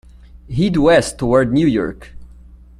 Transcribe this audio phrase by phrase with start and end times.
[0.49, 2.15] Head west toward New York.